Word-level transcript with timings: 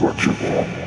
What 0.00 0.24
you 0.24 0.32
want. 0.32 0.81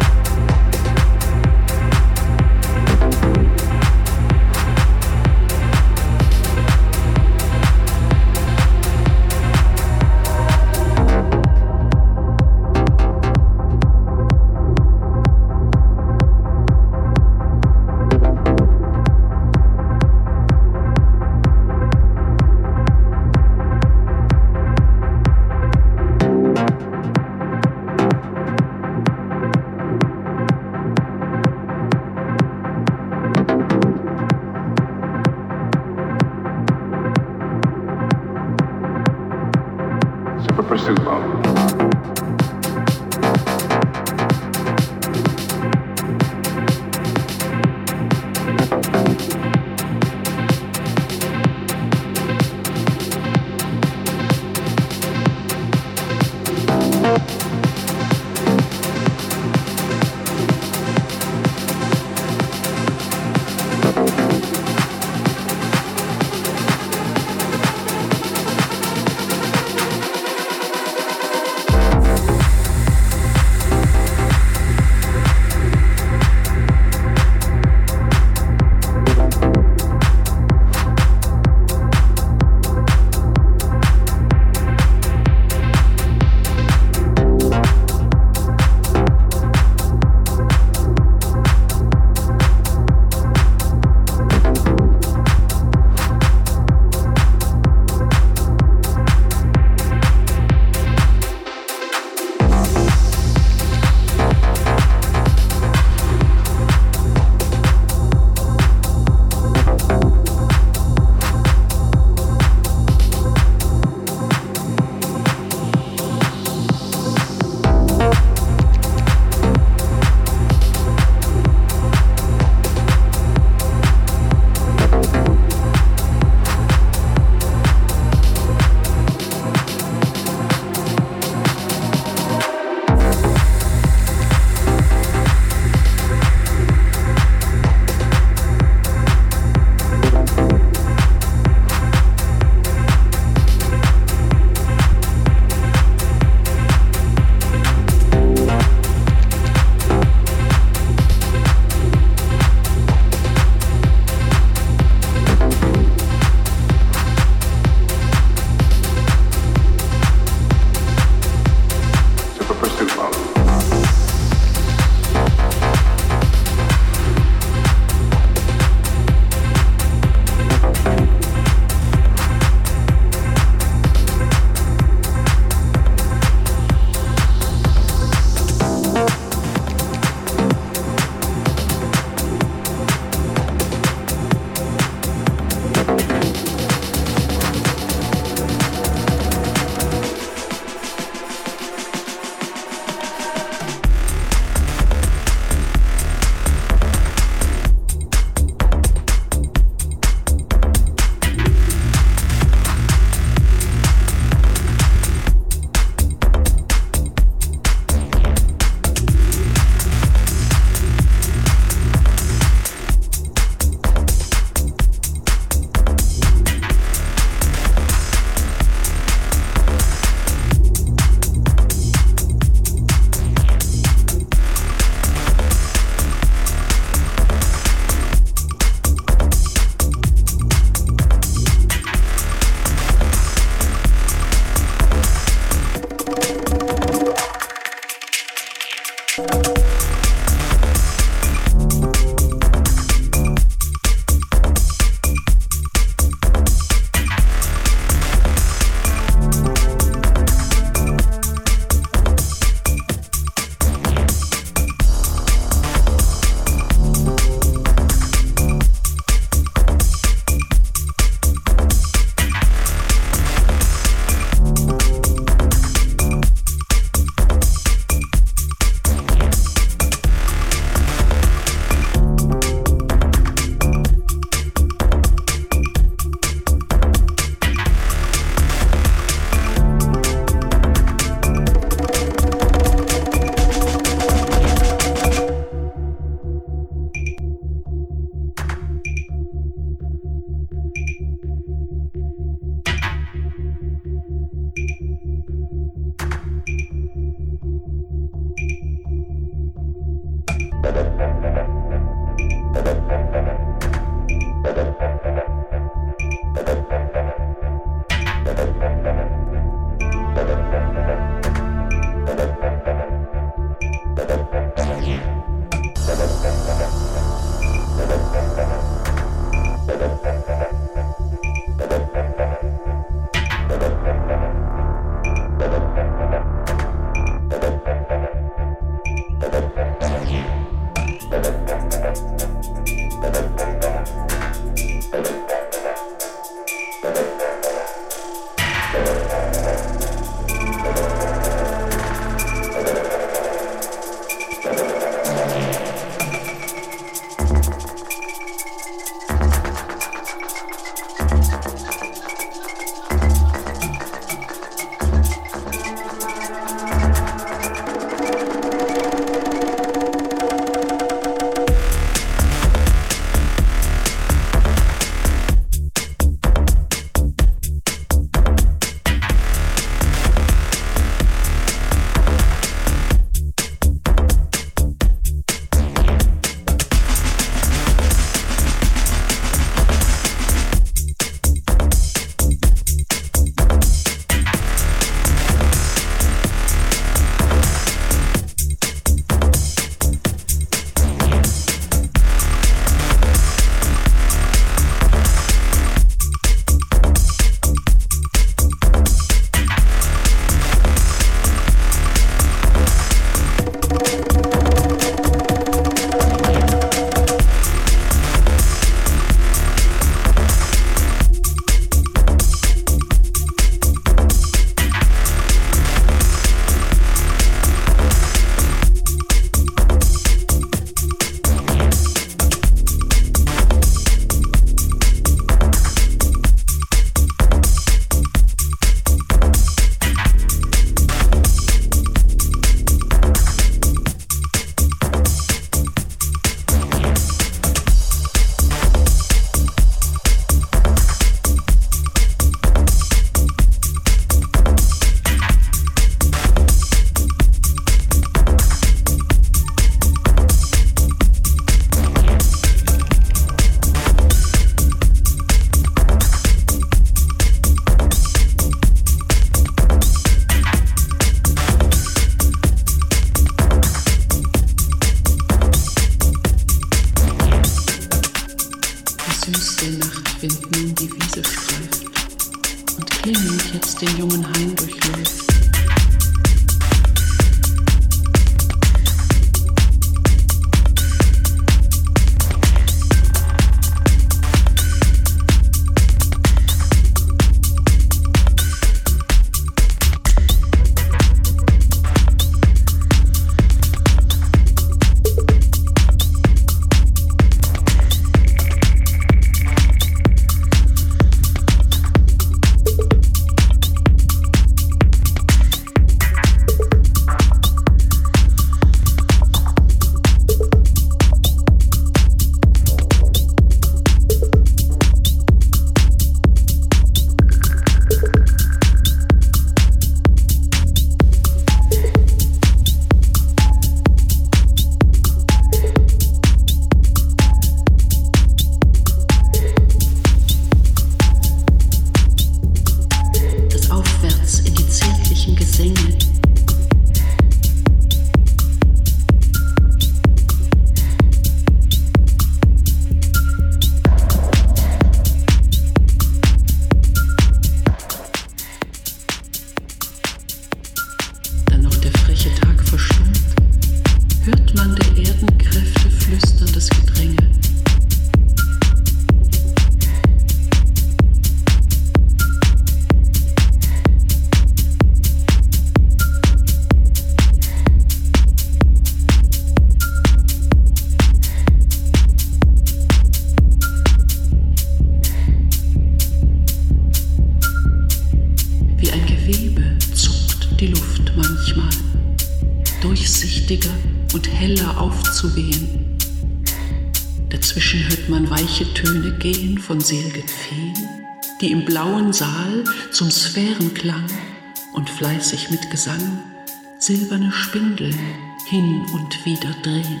Drehen. 599.62 600.00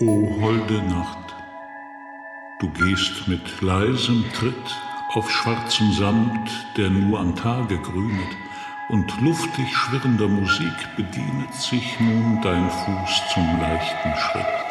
O 0.00 0.40
holde 0.40 0.82
Nacht, 0.82 1.34
du 2.58 2.68
gehst 2.70 3.28
mit 3.28 3.60
leisem 3.60 4.24
Tritt 4.32 4.54
auf 5.10 5.30
schwarzem 5.30 5.92
Samt, 5.92 6.50
der 6.76 6.90
nur 6.90 7.20
am 7.20 7.36
Tage 7.36 7.78
grünet, 7.78 8.36
und 8.88 9.20
luftig 9.20 9.74
schwirrender 9.76 10.28
Musik 10.28 10.74
bedienet 10.96 11.54
sich 11.54 12.00
nun 12.00 12.40
dein 12.42 12.68
Fuß 12.68 13.22
zum 13.32 13.60
leichten 13.60 14.14
Schritt. 14.16 14.61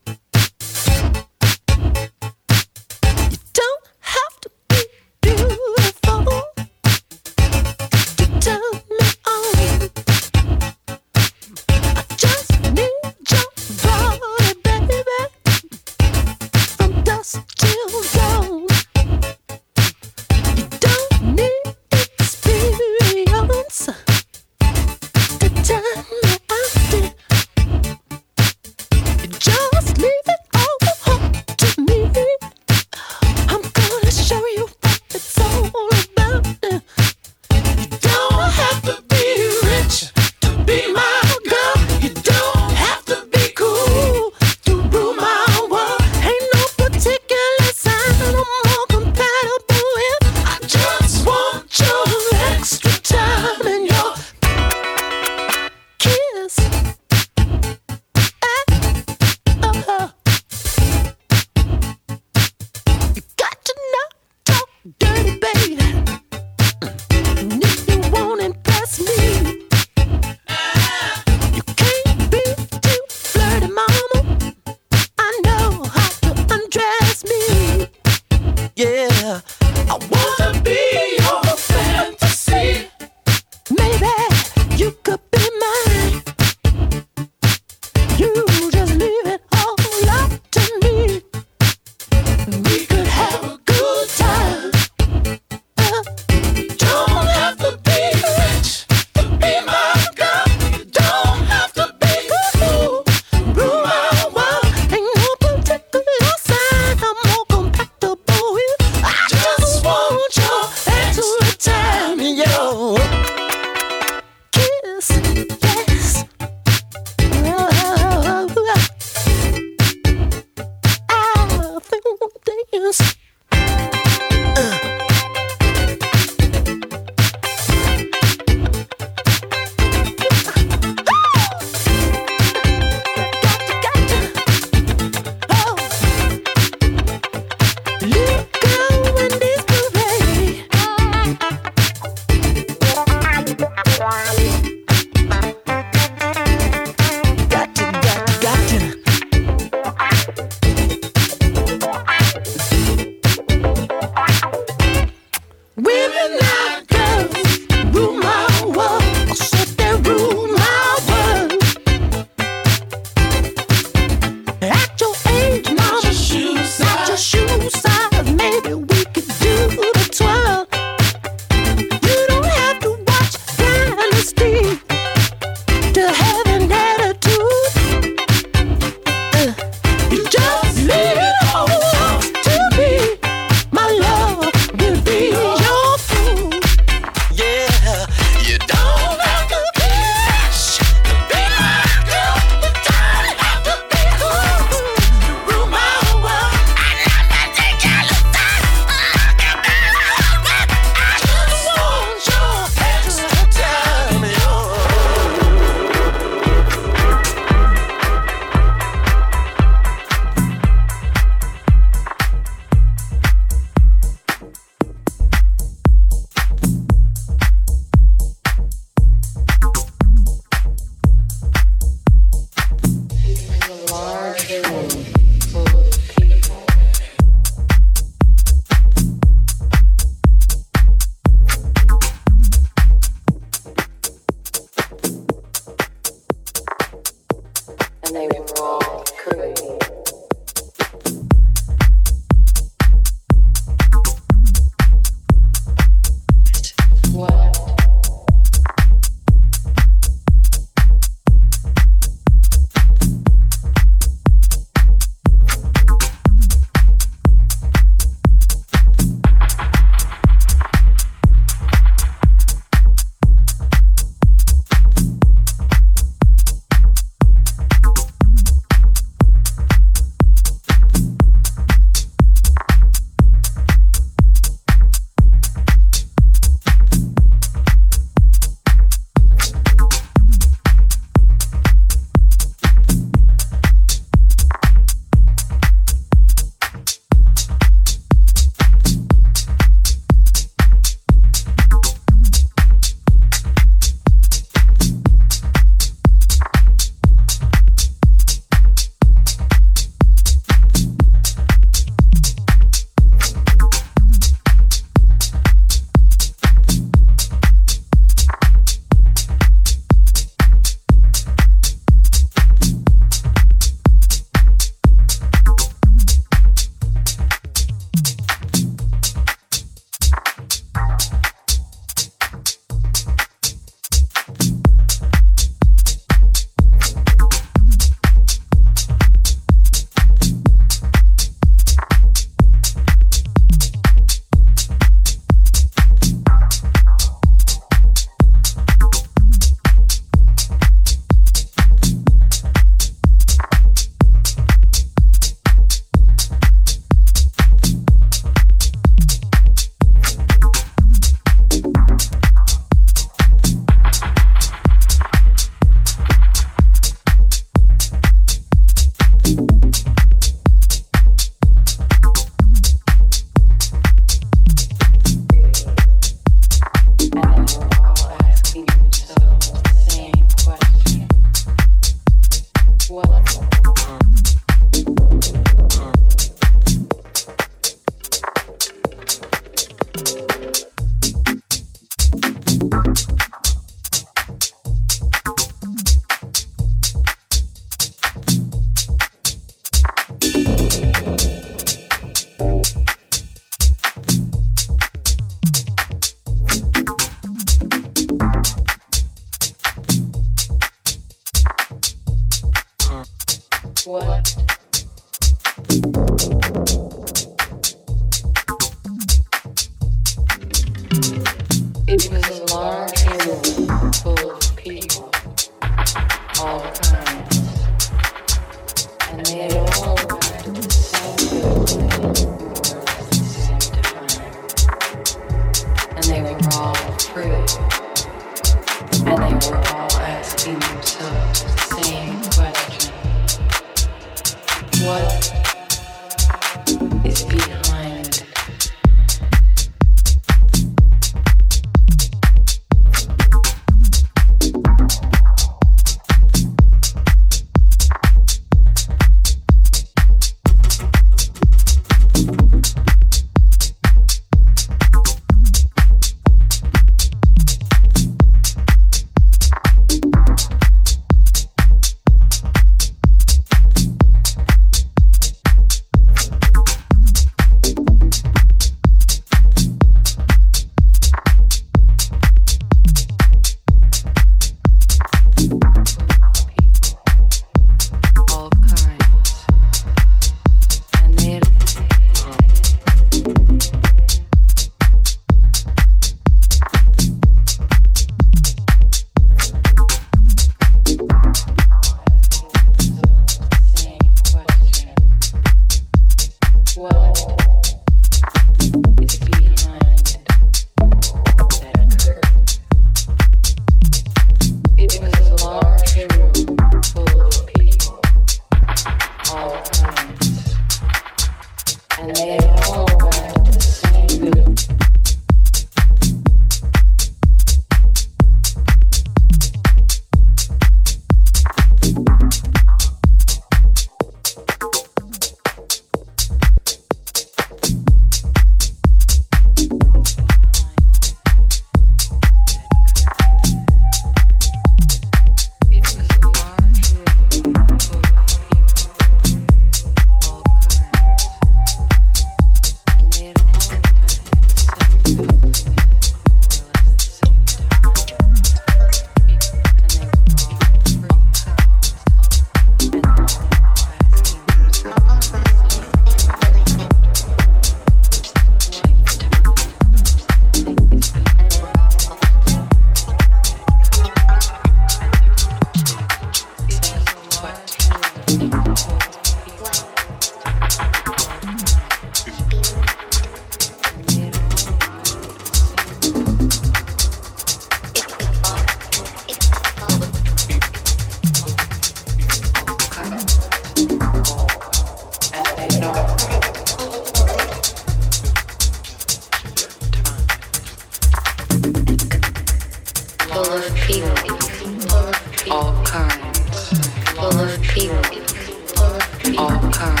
current 599.72 600.00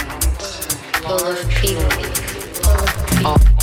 full 1.02 1.26
of 1.26 1.52
feeling. 1.54 1.90
Full 2.62 2.72
of 2.72 3.46
people. 3.46 3.55